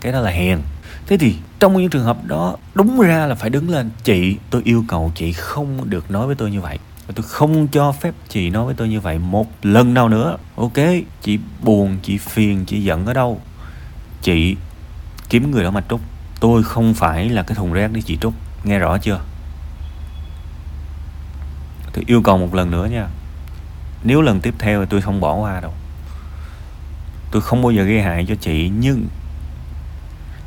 Cái 0.00 0.12
đó 0.12 0.20
là 0.20 0.30
hèn 0.30 0.58
thế 1.06 1.16
thì 1.16 1.36
trong 1.60 1.76
những 1.76 1.90
trường 1.90 2.04
hợp 2.04 2.24
đó, 2.24 2.56
đúng 2.74 3.00
ra 3.00 3.26
là 3.26 3.34
phải 3.34 3.50
đứng 3.50 3.70
lên, 3.70 3.90
chị, 4.04 4.36
tôi 4.50 4.62
yêu 4.64 4.84
cầu 4.88 5.12
chị 5.14 5.32
không 5.32 5.90
được 5.90 6.10
nói 6.10 6.26
với 6.26 6.36
tôi 6.36 6.50
như 6.50 6.60
vậy 6.60 6.78
và 7.06 7.12
tôi 7.16 7.24
không 7.28 7.68
cho 7.68 7.92
phép 7.92 8.14
chị 8.28 8.50
nói 8.50 8.64
với 8.64 8.74
tôi 8.74 8.88
như 8.88 9.00
vậy 9.00 9.18
một 9.18 9.46
lần 9.62 9.94
nào 9.94 10.08
nữa. 10.08 10.36
Ok, 10.56 10.78
chị 11.22 11.38
buồn, 11.62 11.96
chị 12.02 12.18
phiền, 12.18 12.64
chị 12.64 12.82
giận 12.84 13.06
ở 13.06 13.12
đâu? 13.12 13.40
Chị 14.22 14.56
kiếm 15.28 15.50
người 15.50 15.64
đó 15.64 15.70
mà 15.70 15.82
trút 15.90 16.00
tôi 16.40 16.62
không 16.62 16.94
phải 16.94 17.28
là 17.28 17.42
cái 17.42 17.54
thùng 17.54 17.72
rác 17.72 17.90
để 17.92 18.00
chị 18.00 18.18
trút 18.20 18.34
nghe 18.64 18.78
rõ 18.78 18.98
chưa? 18.98 19.20
Tôi 21.92 22.04
yêu 22.06 22.22
cầu 22.22 22.38
một 22.38 22.54
lần 22.54 22.70
nữa 22.70 22.86
nha. 22.86 23.08
Nếu 24.04 24.22
lần 24.22 24.40
tiếp 24.40 24.54
theo 24.58 24.80
thì 24.80 24.86
tôi 24.90 25.00
không 25.00 25.20
bỏ 25.20 25.34
qua 25.34 25.60
đâu. 25.60 25.72
Tôi 27.30 27.42
không 27.42 27.62
bao 27.62 27.72
giờ 27.72 27.82
gây 27.82 28.02
hại 28.02 28.24
cho 28.28 28.34
chị, 28.34 28.70
nhưng 28.78 29.06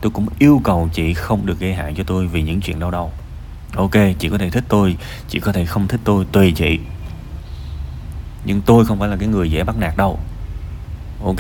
tôi 0.02 0.12
cũng 0.12 0.28
yêu 0.40 0.62
cầu 0.64 0.90
chị 0.94 1.14
không 1.14 1.46
được 1.46 1.60
gây 1.60 1.74
hại 1.74 1.94
cho 1.98 2.04
tôi 2.08 2.28
vì 2.28 2.42
những 2.42 2.62
chuyện 2.62 2.80
đau 2.80 2.92
đau 2.92 3.12
ok, 3.76 3.94
chị 4.20 4.30
có 4.30 4.38
thể 4.38 4.50
thích 4.50 4.64
tôi, 4.70 4.98
chị 5.28 5.40
có 5.40 5.52
thể 5.52 5.66
không 5.66 5.88
thích 5.88 6.00
tôi, 6.04 6.26
tùy 6.32 6.52
chị. 6.52 6.80
Nhưng 8.46 8.62
tôi 8.62 8.86
không 8.86 9.00
phải 9.00 9.10
là 9.10 9.16
cái 9.16 9.28
người 9.28 9.52
dễ 9.52 9.64
bắt 9.64 9.76
nạt 9.80 9.98
đâu. 9.98 10.20
Ok. 11.24 11.40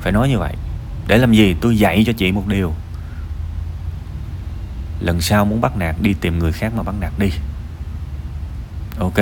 Phải 0.00 0.12
nói 0.12 0.28
như 0.28 0.38
vậy. 0.38 0.54
Để 1.06 1.18
làm 1.18 1.32
gì? 1.32 1.56
Tôi 1.60 1.78
dạy 1.78 2.04
cho 2.06 2.12
chị 2.12 2.32
một 2.32 2.46
điều. 2.46 2.74
Lần 5.00 5.20
sau 5.20 5.44
muốn 5.44 5.60
bắt 5.60 5.76
nạt, 5.76 5.96
đi 6.02 6.14
tìm 6.14 6.38
người 6.38 6.52
khác 6.52 6.72
mà 6.76 6.82
bắt 6.82 6.94
nạt 7.00 7.12
đi. 7.18 7.30
Ok. 8.98 9.18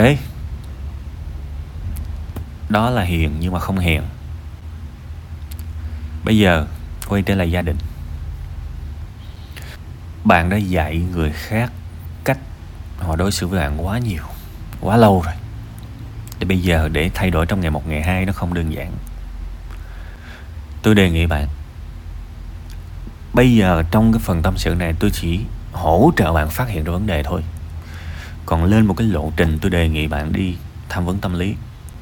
Đó 2.69 2.91
là 2.91 3.03
hiền 3.03 3.31
nhưng 3.41 3.53
mà 3.53 3.59
không 3.59 3.79
hiền. 3.79 4.03
bây 6.25 6.39
giờ, 6.39 6.67
quay 7.09 7.23
trở 7.23 7.35
lại 7.35 7.51
gia 7.51 7.63
đình 7.63 7.77
bạn 10.27 10.49
đã 10.49 10.57
dạy 10.57 10.99
người 10.99 11.31
khác 11.31 11.73
cách 12.25 12.39
họ 12.99 13.17
đối 13.17 13.33
xử 13.33 13.47
với 13.47 13.61
bạn 13.61 13.87
quá 13.87 13.99
nhiều, 13.99 14.23
quá 14.81 14.97
lâu 14.97 15.23
rồi. 15.25 15.35
Thì 16.41 16.47
bây 16.47 16.63
giờ 16.63 16.89
để 16.93 17.11
thay 17.15 17.31
đổi 17.31 17.47
trong 17.47 17.61
ngày 17.61 17.71
một, 17.71 17.89
ngày 17.89 18.03
hai 18.03 18.27
nó 18.27 18.33
không 18.33 18.55
đơn 18.55 18.73
giản. 18.73 18.93
Tôi 20.83 20.95
đề 20.95 21.11
nghị 21.11 21.27
bạn, 21.27 21.49
bây 23.33 23.55
giờ 23.55 23.83
trong 23.91 24.13
cái 24.13 24.21
phần 24.25 24.43
tâm 24.43 24.55
sự 24.57 24.75
này 24.75 24.95
tôi 25.01 25.11
chỉ 25.11 25.41
hỗ 25.73 26.13
trợ 26.17 26.33
bạn 26.33 26.51
phát 26.51 26.69
hiện 26.69 26.85
ra 26.85 26.93
vấn 26.93 27.07
đề 27.07 27.23
thôi. 27.23 27.43
Còn 28.47 28.65
lên 28.65 28.87
một 28.87 28.95
cái 28.95 29.07
lộ 29.07 29.33
trình, 29.37 29.59
tôi 29.63 29.71
đề 29.71 29.89
nghị 29.89 30.07
bạn 30.07 30.33
đi 30.33 30.57
tham 30.89 31.07
vấn 31.07 31.19
tâm 31.19 31.39
lý. 31.39 31.55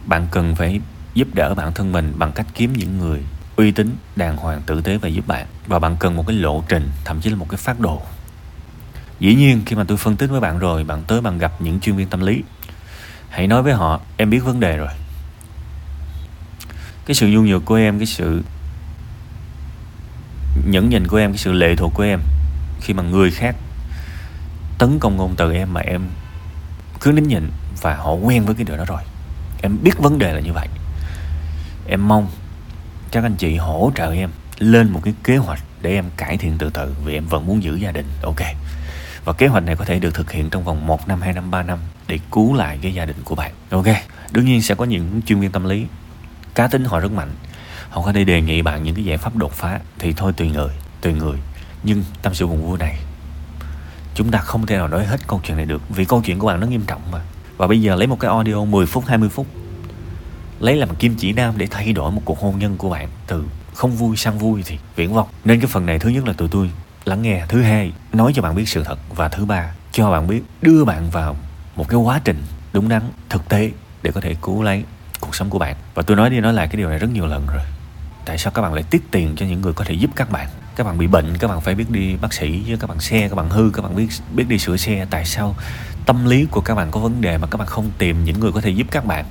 Bạn 0.07 0.27
cần 0.31 0.55
phải 0.55 0.81
giúp 1.15 1.29
đỡ 1.35 1.55
bản 1.55 1.73
thân 1.73 1.93
mình 1.93 2.13
bằng 2.17 2.33
cách 2.33 2.47
kiếm 2.55 2.73
những 2.73 2.99
người 2.99 3.23
uy 3.57 3.71
tín 3.71 3.97
đàng 4.17 4.37
hoàng, 4.37 4.63
tử 4.67 4.81
tế 4.81 4.97
và 4.97 5.09
giúp 5.09 5.27
bạn. 5.27 5.47
Và 5.67 5.79
bạn 5.79 5.97
cần 6.01 6.17
một 6.17 6.27
cái 6.27 6.37
lộ 6.37 6.65
trình, 6.69 6.91
thậm 7.05 7.21
chí 7.21 7.31
là 7.31 7.37
một 7.37 7.47
cái 7.51 7.59
phát 7.59 7.81
đồ. 7.81 8.03
Dĩ 9.21 9.35
nhiên, 9.35 9.63
khi 9.67 9.77
mà 9.77 9.85
tôi 9.85 9.97
phân 9.97 10.17
tích 10.17 10.31
với 10.31 10.41
bạn 10.41 10.59
rồi, 10.59 10.85
bạn 10.85 11.03
tới 11.07 11.21
bạn 11.21 11.39
gặp 11.39 11.53
những 11.61 11.81
chuyên 11.81 11.97
viên 11.97 12.09
tâm 12.09 12.21
lý, 12.21 12.43
hãy 13.29 13.47
nói 13.47 13.63
với 13.63 13.73
họ, 13.73 14.01
em 14.17 14.31
biết 14.31 14.39
vấn 14.39 14.61
đề 14.61 14.77
rồi. 14.77 14.89
Cái 17.07 17.15
sự 17.15 17.27
nhu 17.27 17.43
nhược 17.43 17.65
của 17.65 17.75
em, 17.75 17.99
cái 17.99 18.07
sự 18.07 18.43
nhẫn 20.67 20.89
nhịn 20.89 21.07
của 21.07 21.17
em, 21.17 21.31
cái 21.33 21.39
sự 21.39 21.53
lệ 21.53 21.77
thuộc 21.77 21.95
của 21.95 22.03
em, 22.03 22.21
khi 22.81 22.95
mà 22.95 23.03
người 23.03 23.31
khác 23.31 23.57
tấn 24.79 24.99
công 24.99 25.17
ngôn 25.17 25.35
từ 25.37 25.53
em 25.53 25.75
mà 25.75 25.81
em 25.81 26.07
cứ 27.01 27.13
nín 27.13 27.29
nhịn 27.29 27.51
và 27.81 27.97
họ 27.97 28.13
quen 28.13 28.45
với 28.45 28.55
cái 28.55 28.65
điều 28.65 28.77
đó 28.77 28.85
rồi. 28.89 29.03
Em 29.63 29.79
biết 29.83 29.99
vấn 29.99 30.19
đề 30.19 30.33
là 30.33 30.41
như 30.41 30.53
vậy. 30.53 30.69
Em 31.89 32.09
mong 32.09 32.29
các 33.15 33.23
anh 33.23 33.37
chị 33.37 33.57
hỗ 33.57 33.93
trợ 33.95 34.13
em 34.13 34.31
lên 34.59 34.91
một 34.91 35.01
cái 35.05 35.15
kế 35.25 35.37
hoạch 35.37 35.63
để 35.83 35.93
em 35.93 36.05
cải 36.17 36.37
thiện 36.37 36.59
từ 36.59 36.71
từ 36.71 36.95
vì 37.05 37.15
em 37.15 37.27
vẫn 37.27 37.47
muốn 37.47 37.63
giữ 37.63 37.75
gia 37.75 37.93
đình 37.93 38.07
ok 38.23 38.41
và 39.25 39.33
kế 39.33 39.47
hoạch 39.47 39.65
này 39.65 39.77
có 39.77 39.85
thể 39.85 39.99
được 39.99 40.15
thực 40.15 40.33
hiện 40.33 40.51
trong 40.51 40.65
vòng 40.65 40.87
1 40.87 41.09
năm, 41.09 41.21
2 41.21 41.33
năm, 41.33 41.51
3 41.51 41.63
năm 41.63 41.79
để 42.09 42.19
cứu 42.33 42.55
lại 42.55 42.79
cái 42.83 42.95
gia 42.95 43.05
đình 43.05 43.17
của 43.25 43.35
bạn. 43.35 43.53
Ok. 43.71 43.87
Đương 44.31 44.45
nhiên 44.45 44.63
sẽ 44.63 44.75
có 44.75 44.85
những 44.85 45.21
chuyên 45.27 45.41
viên 45.41 45.51
tâm 45.51 45.65
lý 45.65 45.87
cá 46.55 46.67
tính 46.67 46.85
họ 46.85 47.01
rất 47.01 47.13
mạnh. 47.13 47.31
Họ 47.89 48.03
có 48.03 48.13
thể 48.13 48.25
đề 48.25 48.43
nghị 48.43 48.63
bạn 48.63 48.83
những 48.83 48.95
cái 48.95 49.05
giải 49.05 49.19
pháp 49.19 49.37
đột 49.37 49.53
phá 49.53 49.81
thì 49.99 50.13
thôi 50.13 50.33
tùy 50.37 50.51
người, 50.51 50.71
tùy 51.01 51.13
người. 51.13 51.39
Nhưng 51.83 52.05
tâm 52.23 52.35
sự 52.35 52.47
buồn 52.47 52.63
vui 52.63 52.79
này 52.79 52.99
chúng 54.15 54.31
ta 54.31 54.39
không 54.39 54.67
thể 54.67 54.77
nào 54.77 54.89
nói 54.89 55.05
hết 55.05 55.21
câu 55.27 55.41
chuyện 55.45 55.57
này 55.57 55.67
được 55.67 55.83
vì 55.89 56.05
câu 56.05 56.23
chuyện 56.25 56.39
của 56.39 56.47
bạn 56.47 56.61
nó 56.61 56.67
nghiêm 56.67 56.85
trọng 56.87 57.03
mà. 57.13 57.21
Và 57.57 57.67
bây 57.67 57.81
giờ 57.81 57.95
lấy 57.95 58.07
một 58.07 58.21
cái 58.21 58.31
audio 58.31 58.65
10 58.65 58.87
phút 58.87 59.05
20 59.07 59.29
phút 59.29 59.47
lấy 60.65 60.77
làm 60.77 60.95
kim 60.95 61.15
chỉ 61.15 61.33
nam 61.33 61.55
để 61.57 61.67
thay 61.71 61.93
đổi 61.93 62.11
một 62.11 62.23
cuộc 62.25 62.41
hôn 62.41 62.59
nhân 62.59 62.77
của 62.77 62.91
bạn, 62.91 63.09
từ 63.27 63.45
không 63.75 63.91
vui 63.91 64.17
sang 64.17 64.39
vui 64.39 64.63
thì 64.67 64.79
viễn 64.97 65.13
vông. 65.13 65.29
Nên 65.45 65.61
cái 65.61 65.67
phần 65.67 65.87
này 65.87 65.99
thứ 65.99 66.09
nhất 66.09 66.27
là 66.27 66.33
tụi 66.33 66.49
tôi 66.49 66.71
lắng 67.05 67.23
nghe. 67.23 67.45
Thứ 67.49 67.63
hai, 67.63 67.93
nói 68.13 68.33
cho 68.35 68.43
bạn 68.43 68.55
biết 68.55 68.69
sự 68.69 68.85
thật. 68.85 68.99
Và 69.15 69.29
thứ 69.29 69.45
ba, 69.45 69.75
cho 69.93 70.11
bạn 70.11 70.27
biết, 70.27 70.43
đưa 70.63 70.85
bạn 70.85 71.11
vào 71.11 71.37
một 71.77 71.89
cái 71.89 71.97
quá 71.97 72.21
trình 72.25 72.43
đúng 72.73 72.89
đắn, 72.89 73.03
thực 73.31 73.49
tế 73.49 73.71
để 74.03 74.11
có 74.11 74.21
thể 74.21 74.35
cứu 74.43 74.63
lấy 74.63 74.85
cuộc 75.21 75.35
sống 75.35 75.51
của 75.51 75.59
bạn. 75.59 75.77
Và 75.95 76.03
tôi 76.03 76.17
nói 76.17 76.31
đi 76.31 76.41
nói 76.41 76.53
lại 76.53 76.69
cái 76.69 76.77
điều 76.77 76.89
này 76.89 76.99
rất 76.99 77.11
nhiều 77.13 77.27
lần 77.27 77.47
rồi. 77.47 77.65
Tại 78.25 78.39
sao 78.39 78.53
các 78.53 78.63
bạn 78.63 78.75
lại 78.75 78.85
tiết 78.91 79.11
tiền 79.11 79.37
cho 79.37 79.47
những 79.47 79.61
người 79.61 79.73
có 79.73 79.85
thể 79.85 79.95
giúp 79.95 80.11
các 80.17 80.31
bạn? 80.31 80.49
Các 80.77 80.87
bạn 80.87 80.99
bị 80.99 81.07
bệnh, 81.07 81.39
các 81.39 81.49
bạn 81.49 81.61
phải 81.61 81.75
biết 81.75 81.91
đi 81.91 82.17
bác 82.17 82.33
sĩ 82.33 82.63
với 82.69 82.77
các 82.81 82.91
bạn 82.91 83.01
xe, 83.01 83.29
các 83.29 83.35
bạn 83.35 83.51
hư, 83.51 83.71
các 83.71 83.83
bạn 83.83 83.97
biết 83.97 84.09
biết 84.35 84.45
đi 84.49 84.59
sửa 84.59 84.77
xe. 84.77 85.07
Tại 85.11 85.25
sao 85.25 85.57
tâm 86.07 86.25
lý 86.25 86.47
của 86.51 86.61
các 86.61 86.75
bạn 86.75 86.91
có 86.91 87.01
vấn 87.01 87.21
đề 87.21 87.39
mà 87.39 87.47
các 87.47 87.59
bạn 87.59 87.67
không 87.67 87.91
tìm 87.99 88.25
những 88.25 88.41
người 88.41 88.53
có 88.53 88.61
thể 88.61 88.71
giúp 88.71 88.87
các 88.91 89.05
bạn? 89.05 89.25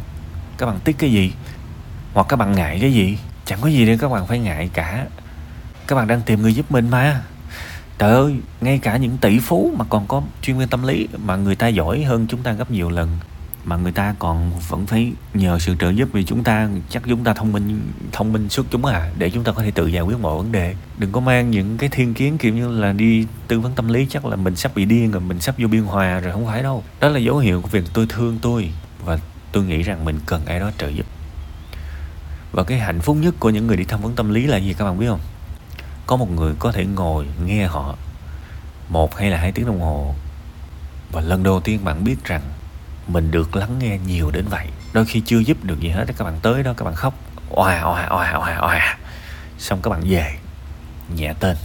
Các 0.57 0.65
bạn 0.65 0.79
tiếc 0.83 0.97
cái 0.97 1.11
gì? 1.11 1.33
Hoặc 2.13 2.25
các 2.29 2.35
bạn 2.35 2.55
ngại 2.55 2.77
cái 2.81 2.93
gì? 2.93 3.17
Chẳng 3.45 3.59
có 3.61 3.67
gì 3.67 3.85
để 3.85 3.97
các 3.97 4.09
bạn 4.09 4.27
phải 4.27 4.39
ngại 4.39 4.69
cả. 4.73 5.05
Các 5.87 5.95
bạn 5.95 6.07
đang 6.07 6.21
tìm 6.21 6.41
người 6.41 6.55
giúp 6.55 6.71
mình 6.71 6.89
mà. 6.89 7.21
Trời 7.97 8.11
ơi, 8.11 8.35
ngay 8.61 8.77
cả 8.77 8.97
những 8.97 9.17
tỷ 9.17 9.39
phú 9.39 9.73
mà 9.77 9.85
còn 9.89 10.07
có 10.07 10.21
chuyên 10.41 10.57
viên 10.57 10.67
tâm 10.67 10.83
lý 10.83 11.07
mà 11.25 11.35
người 11.35 11.55
ta 11.55 11.67
giỏi 11.67 12.03
hơn 12.03 12.25
chúng 12.29 12.43
ta 12.43 12.51
gấp 12.51 12.71
nhiều 12.71 12.89
lần, 12.89 13.19
mà 13.65 13.75
người 13.75 13.91
ta 13.91 14.15
còn 14.19 14.51
vẫn 14.69 14.85
phải 14.85 15.11
nhờ 15.33 15.59
sự 15.59 15.75
trợ 15.79 15.89
giúp 15.89 16.09
vì 16.11 16.23
chúng 16.23 16.43
ta, 16.43 16.69
chắc 16.89 17.03
chúng 17.05 17.23
ta 17.23 17.33
thông 17.33 17.51
minh 17.51 17.81
thông 18.11 18.33
minh 18.33 18.49
suốt 18.49 18.65
chúng 18.71 18.85
à 18.85 19.11
để 19.17 19.29
chúng 19.29 19.43
ta 19.43 19.51
có 19.51 19.61
thể 19.61 19.71
tự 19.71 19.87
giải 19.87 20.03
quyết 20.03 20.19
mọi 20.19 20.37
vấn 20.37 20.51
đề. 20.51 20.75
Đừng 20.97 21.11
có 21.11 21.19
mang 21.19 21.51
những 21.51 21.77
cái 21.77 21.89
thiên 21.89 22.13
kiến 22.13 22.37
kiểu 22.37 22.53
như 22.53 22.79
là 22.79 22.93
đi 22.93 23.27
tư 23.47 23.59
vấn 23.59 23.73
tâm 23.75 23.87
lý, 23.87 24.07
chắc 24.09 24.25
là 24.25 24.35
mình 24.35 24.55
sắp 24.55 24.75
bị 24.75 24.85
điên 24.85 25.11
rồi, 25.11 25.21
mình 25.21 25.39
sắp 25.39 25.55
vô 25.57 25.67
biên 25.67 25.83
hòa 25.83 26.19
rồi, 26.19 26.33
không 26.33 26.45
phải 26.45 26.63
đâu. 26.63 26.83
Đó 26.99 27.09
là 27.09 27.19
dấu 27.19 27.37
hiệu 27.37 27.61
của 27.61 27.67
việc 27.67 27.83
tôi 27.93 28.05
thương 28.09 28.39
tôi 28.41 28.69
và 29.05 29.19
tôi 29.53 29.63
nghĩ 29.63 29.83
rằng 29.83 30.05
mình 30.05 30.19
cần 30.25 30.45
ai 30.45 30.59
đó 30.59 30.71
trợ 30.77 30.87
giúp. 30.87 31.05
Và 32.51 32.63
cái 32.63 32.79
hạnh 32.79 33.01
phúc 33.01 33.17
nhất 33.19 33.35
của 33.39 33.49
những 33.49 33.67
người 33.67 33.77
đi 33.77 33.83
tham 33.83 34.01
vấn 34.01 34.15
tâm 34.15 34.33
lý 34.33 34.47
là 34.47 34.57
gì 34.57 34.73
các 34.73 34.85
bạn 34.85 34.99
biết 34.99 35.07
không? 35.07 35.19
Có 36.07 36.15
một 36.15 36.31
người 36.31 36.53
có 36.59 36.71
thể 36.71 36.85
ngồi 36.85 37.27
nghe 37.45 37.65
họ 37.65 37.95
một 38.89 39.17
hay 39.17 39.29
là 39.29 39.37
hai 39.37 39.51
tiếng 39.51 39.65
đồng 39.65 39.81
hồ. 39.81 40.15
Và 41.11 41.21
lần 41.21 41.43
đầu 41.43 41.59
tiên 41.59 41.85
bạn 41.85 42.03
biết 42.03 42.25
rằng 42.25 42.41
mình 43.07 43.31
được 43.31 43.55
lắng 43.55 43.79
nghe 43.79 43.97
nhiều 44.07 44.31
đến 44.31 44.45
vậy. 44.47 44.67
Đôi 44.93 45.05
khi 45.05 45.21
chưa 45.25 45.39
giúp 45.39 45.63
được 45.63 45.79
gì 45.79 45.89
hết 45.89 46.05
các 46.17 46.23
bạn 46.23 46.39
tới 46.41 46.63
đó, 46.63 46.73
các 46.77 46.85
bạn 46.85 46.95
khóc. 46.95 47.13
Oà 47.49 47.81
oà 47.81 48.07
oà 48.09 48.31
oà 48.31 48.57
oà. 48.57 48.97
Xong 49.57 49.81
các 49.81 49.89
bạn 49.89 50.01
về, 50.09 50.37
nhẹ 51.15 51.33
tên. 51.39 51.57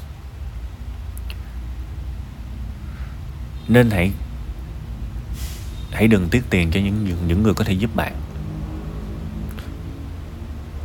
Nên 3.68 3.90
hãy 3.90 4.12
hãy 5.92 6.09
đừng 6.09 6.28
tiếc 6.28 6.45
tiền 6.50 6.71
cho 6.71 6.80
những 6.80 7.16
những, 7.26 7.42
người 7.42 7.54
có 7.54 7.64
thể 7.64 7.73
giúp 7.73 7.97
bạn. 7.97 8.14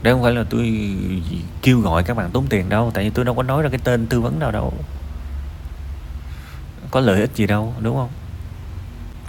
Đây 0.03 0.13
không 0.13 0.23
phải 0.23 0.33
là 0.33 0.43
tôi 0.49 0.95
kêu 1.61 1.79
gọi 1.79 2.03
các 2.03 2.17
bạn 2.17 2.29
tốn 2.31 2.47
tiền 2.47 2.69
đâu 2.69 2.91
tại 2.93 3.03
vì 3.03 3.09
tôi 3.09 3.25
đâu 3.25 3.35
có 3.35 3.43
nói 3.43 3.63
ra 3.63 3.69
cái 3.69 3.79
tên 3.83 4.07
tư 4.07 4.21
vấn 4.21 4.39
nào 4.39 4.51
đâu. 4.51 4.73
Có 6.91 6.99
lợi 6.99 7.21
ích 7.21 7.35
gì 7.35 7.47
đâu 7.47 7.73
đúng 7.79 7.95
không? 7.95 8.09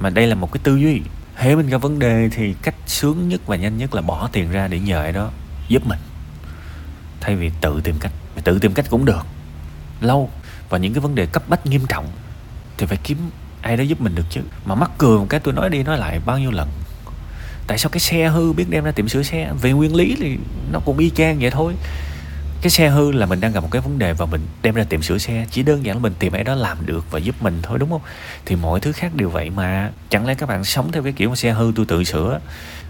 Mà 0.00 0.11
đây 0.11 0.26
là 0.26 0.35
một 0.35 0.52
cái 0.52 0.61
tư 0.64 0.76
duy. 0.76 1.00
Hễ 1.37 1.54
mình 1.54 1.66
gặp 1.66 1.78
vấn 1.78 1.99
đề 1.99 2.28
thì 2.33 2.54
cách 2.62 2.75
sướng 2.87 3.28
nhất 3.28 3.40
và 3.47 3.57
nhanh 3.57 3.78
nhất 3.78 3.95
là 3.95 4.02
bỏ 4.02 4.28
tiền 4.33 4.50
ra 4.50 4.69
để 4.69 4.81
nhờ 4.81 5.02
ai 5.02 5.12
đó 5.12 5.31
giúp 5.69 5.87
mình. 5.87 5.99
Thay 7.21 7.37
vì 7.37 7.50
tự 7.61 7.81
tìm 7.85 7.97
cách 8.00 8.12
tự 8.45 8.59
tìm 8.59 8.75
cách 8.75 8.87
cũng 8.90 9.04
được. 9.04 9.26
Lâu. 10.00 10.31
Và 10.69 10.78
những 10.78 10.95
cái 10.95 11.00
vấn 11.00 11.14
đề 11.14 11.26
cấp 11.26 11.43
bách 11.49 11.66
nghiêm 11.66 11.87
trọng 11.88 12.07
thì 12.76 12.87
phải 12.87 12.99
kiếm 13.04 13.19
ai 13.64 13.76
đó 13.76 13.83
giúp 13.83 14.00
mình 14.00 14.14
được 14.14 14.26
chứ? 14.30 14.40
Mà 14.64 14.75
mắc 14.75 14.90
cười 14.99 15.18
một 15.18 15.26
cái 15.28 15.40
tôi 15.40 15.54
nói 15.54 15.71
đi 15.71 15.83
nói 15.83 15.99
lại 15.99 16.21
bao 16.26 16.38
nhiêu 16.38 16.50
lần. 16.50 16.68
Tại 17.66 17.78
sao 17.78 17.90
cái 17.90 18.00
xe 18.00 18.28
hư 18.28 18.52
biết 18.52 18.64
đem 18.71 18.85
ra 18.85 18.90
tiệm 18.90 19.09
sửa 19.09 19.23
xe? 19.23 19.52
Về 19.61 19.73
nguyên 19.73 19.97
lý 19.97 20.16
thì 20.21 20.38
nó 20.73 20.80
cũng 20.80 20.99
y 20.99 21.11
chang 21.11 21.38
vậy 21.40 21.50
thôi. 21.50 21.75
Cái 22.62 22.71
xe 22.71 22.88
hư 22.88 23.12
là 23.12 23.26
mình 23.26 23.40
đang 23.40 23.52
gặp 23.52 23.61
một 23.61 23.68
cái 23.71 23.83
vấn 23.83 23.99
đề 23.99 24.12
và 24.12 24.26
mình 24.26 24.40
đem 24.62 24.75
ra 24.75 24.85
tiệm 24.85 25.02
sửa 25.02 25.18
xe. 25.18 25.47
Chỉ 25.50 25.62
đơn 25.62 25.85
giản 25.85 25.97
là 25.97 26.02
mình 26.02 26.12
tìm 26.18 26.33
ai 26.33 26.44
đó 26.44 26.54
làm 26.54 26.87
được 26.87 27.11
và 27.11 27.18
giúp 27.18 27.42
mình 27.42 27.59
thôi 27.62 27.78
đúng 27.78 27.90
không? 27.90 28.00
Thì 28.47 28.56
mọi 28.56 28.80
thứ 28.80 28.92
khác 28.92 29.14
đều 29.14 29.30
vậy 29.30 29.50
mà. 29.50 29.90
Chẳng 30.11 30.26
lẽ 30.26 30.35
các 30.35 30.49
bạn 30.49 30.64
sống 30.64 30.92
theo 30.92 31.02
cái 31.02 31.12
kiểu 31.12 31.28
mà 31.28 31.37
xe 31.37 31.52
hư 31.52 31.73
tôi 31.76 31.87
tự 31.87 32.04
sửa? 32.04 32.40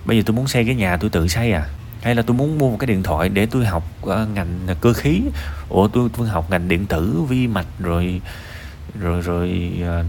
Bây 0.05 0.17
giờ 0.17 0.23
tôi 0.27 0.37
muốn 0.37 0.49
xây 0.49 0.65
cái 0.65 0.75
nhà 0.75 0.97
tôi 0.97 1.11
tự 1.11 1.29
xây 1.29 1.53
à? 1.53 1.67
Hay 2.03 2.15
là 2.15 2.23
tôi 2.23 2.37
muốn 2.37 2.59
mua 2.59 2.71
một 2.71 2.77
cái 2.81 2.87
điện 2.87 3.03
thoại 3.03 3.29
để 3.29 3.47
tôi 3.47 3.67
học 3.67 3.85
uh, 4.03 4.11
ngành 4.35 4.67
cơ 4.81 4.93
khí? 4.93 5.21
Ủa 5.69 5.89
tôi 5.89 6.09
tôi 6.17 6.29
học 6.29 6.51
ngành 6.51 6.69
điện 6.69 6.87
tử 6.87 7.23
vi 7.29 7.47
mạch 7.47 7.67
rồi 7.79 8.21
rồi 9.01 9.21
rồi 9.21 9.73
uh, 9.83 10.07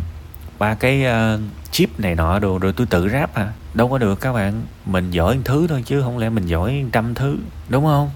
ba 0.60 0.74
cái 0.74 1.06
uh, 1.06 1.40
chip 1.72 2.00
này 2.00 2.16
nọ 2.16 2.40
đồ 2.40 2.60
rồi 2.60 2.74
tôi 2.74 2.88
tự 2.88 3.10
ráp 3.10 3.36
à 3.36 3.54
đâu 3.74 3.90
có 3.90 3.98
được 3.98 4.22
các 4.22 4.34
bạn. 4.34 4.62
Mình 4.86 5.12
giỏi 5.12 5.36
một 5.36 5.42
thứ 5.46 5.68
thôi 5.68 5.84
chứ 5.86 6.02
không 6.02 6.18
lẽ 6.18 6.30
mình 6.30 6.46
giỏi 6.46 6.86
trăm 6.92 7.14
thứ 7.14 7.38
đúng 7.70 7.86
không? 7.86 8.10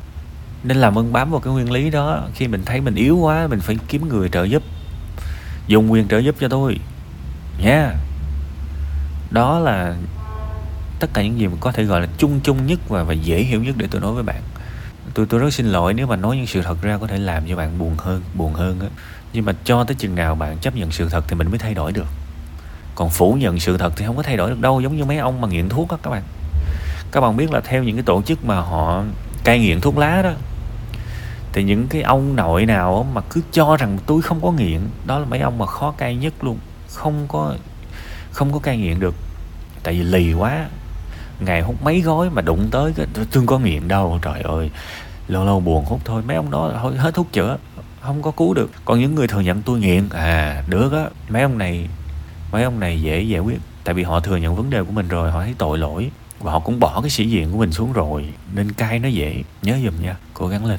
Nên 0.63 0.77
làm 0.77 0.97
ơn 0.97 1.13
bám 1.13 1.31
vào 1.31 1.39
cái 1.39 1.53
nguyên 1.53 1.71
lý 1.71 1.89
đó. 1.89 2.27
Khi 2.33 2.47
mình 2.47 2.61
thấy 2.65 2.81
mình 2.81 2.95
yếu 2.95 3.17
quá 3.17 3.47
mình 3.47 3.59
phải 3.59 3.77
kiếm 3.87 4.09
người 4.09 4.29
trợ 4.29 4.43
giúp. 4.43 4.63
Dùng 5.67 5.91
quyền 5.91 6.07
trợ 6.07 6.17
giúp 6.17 6.35
cho 6.39 6.47
tôi. 6.47 6.79
Nha. 7.63 7.69
Yeah. 7.69 7.95
đó 9.31 9.59
là 9.59 9.95
tất 10.99 11.09
cả 11.13 11.23
những 11.23 11.39
gì 11.39 11.47
mà 11.47 11.55
có 11.59 11.71
thể 11.71 11.83
gọi 11.83 12.01
là 12.01 12.07
chung 12.17 12.39
chung 12.43 12.65
nhất 12.65 12.79
và 12.89 13.03
và 13.03 13.13
dễ 13.13 13.43
hiểu 13.43 13.63
nhất 13.63 13.75
để 13.77 13.87
tôi 13.91 14.01
nói 14.01 14.13
với 14.13 14.23
bạn. 14.23 14.41
Tôi 15.13 15.25
tôi 15.25 15.39
rất 15.39 15.53
xin 15.53 15.65
lỗi 15.65 15.93
nếu 15.93 16.07
mà 16.07 16.15
nói 16.15 16.37
những 16.37 16.47
sự 16.47 16.61
thật 16.61 16.81
ra 16.81 16.97
có 16.97 17.07
thể 17.07 17.17
làm 17.17 17.43
cho 17.49 17.55
bạn 17.55 17.79
buồn 17.79 17.95
hơn 17.97 18.21
buồn 18.33 18.53
hơn 18.53 18.79
á. 18.79 18.87
Nhưng 19.33 19.45
mà 19.45 19.53
cho 19.63 19.83
tới 19.83 19.95
chừng 19.95 20.15
nào 20.15 20.35
bạn 20.35 20.57
chấp 20.57 20.75
nhận 20.75 20.91
sự 20.91 21.09
thật 21.09 21.25
thì 21.27 21.35
mình 21.35 21.49
mới 21.49 21.59
thay 21.59 21.73
đổi 21.73 21.91
được 21.91 22.07
còn 22.95 23.09
phủ 23.09 23.33
nhận 23.33 23.59
sự 23.59 23.77
thật 23.77 23.93
thì 23.95 24.05
không 24.05 24.17
có 24.17 24.23
thay 24.23 24.37
đổi 24.37 24.49
được 24.49 24.61
đâu, 24.61 24.81
giống 24.81 24.97
như 24.97 25.05
mấy 25.05 25.17
ông 25.17 25.41
mà 25.41 25.47
nghiện 25.47 25.69
thuốc 25.69 25.89
á, 25.89 25.97
các 26.03 26.09
bạn. 26.09 26.23
Các 27.11 27.21
bạn 27.21 27.37
biết 27.37 27.51
là 27.51 27.61
theo 27.61 27.83
những 27.83 27.95
cái 27.95 28.03
tổ 28.03 28.21
chức 28.21 28.45
mà 28.45 28.61
họ 28.61 29.03
cai 29.43 29.59
nghiện 29.59 29.81
thuốc 29.81 29.97
lá 29.97 30.21
đó, 30.21 30.31
thì 31.53 31.63
những 31.63 31.87
cái 31.87 32.01
ông 32.01 32.35
nội 32.35 32.65
nào 32.65 33.07
mà 33.13 33.21
cứ 33.21 33.41
cho 33.51 33.77
rằng 33.77 33.97
tôi 34.05 34.21
không 34.21 34.39
có 34.41 34.51
nghiện, 34.51 34.79
đó 35.05 35.19
là 35.19 35.25
mấy 35.25 35.39
ông 35.39 35.57
mà 35.57 35.65
khó 35.65 35.91
cai 35.91 36.15
nhất 36.15 36.33
luôn, 36.43 36.57
không 36.93 37.25
có 37.27 37.55
không 38.31 38.53
có 38.53 38.59
cai 38.59 38.77
nghiện 38.77 38.99
được. 38.99 39.15
Tại 39.83 39.93
vì 39.93 40.03
lì 40.03 40.33
quá, 40.33 40.65
ngày 41.39 41.61
hút 41.61 41.75
mấy 41.83 42.01
gói 42.01 42.29
mà 42.29 42.41
đụng 42.41 42.67
tới 42.71 42.93
cái, 42.95 43.05
tôi 43.31 43.43
có 43.45 43.59
nghiện 43.59 43.87
đâu, 43.87 44.19
trời 44.21 44.41
ơi, 44.41 44.71
lâu 45.27 45.45
lâu 45.45 45.59
buồn 45.59 45.85
hút 45.85 46.01
thôi. 46.05 46.23
Mấy 46.27 46.35
ông 46.35 46.51
đó 46.51 46.71
thôi, 46.81 46.97
hết 46.97 47.13
thuốc 47.13 47.31
chữa, 47.31 47.57
không 48.01 48.21
có 48.21 48.31
cứu 48.31 48.53
được. 48.53 48.71
Còn 48.85 48.99
những 48.99 49.15
người 49.15 49.27
thừa 49.27 49.41
nhận 49.41 49.61
tôi 49.61 49.79
nghiện 49.79 50.09
à 50.09 50.63
được 50.67 50.93
á, 50.93 51.05
mấy 51.29 51.41
ông 51.41 51.57
này 51.57 51.87
mấy 52.51 52.63
ông 52.63 52.79
này 52.79 53.01
dễ 53.01 53.21
giải 53.21 53.39
quyết, 53.39 53.59
tại 53.83 53.95
vì 53.95 54.03
họ 54.03 54.19
thừa 54.19 54.37
nhận 54.37 54.55
vấn 54.55 54.69
đề 54.69 54.83
của 54.83 54.91
mình 54.91 55.07
rồi, 55.07 55.31
họ 55.31 55.41
thấy 55.41 55.55
tội 55.57 55.77
lỗi, 55.77 56.09
và 56.39 56.51
họ 56.51 56.59
cũng 56.59 56.79
bỏ 56.79 57.01
cái 57.01 57.09
sĩ 57.09 57.29
diện 57.29 57.51
của 57.51 57.57
mình 57.57 57.71
xuống 57.71 57.93
rồi. 57.93 58.25
Nên 58.53 58.71
cai 58.71 58.99
nó 58.99 59.07
dễ, 59.07 59.43
nhớ 59.61 59.77
giùm 59.83 59.93
nha. 60.03 60.15
Cố 60.33 60.47
gắng 60.47 60.65
lên. 60.65 60.77